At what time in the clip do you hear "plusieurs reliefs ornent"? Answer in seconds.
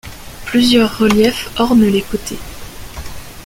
0.45-1.85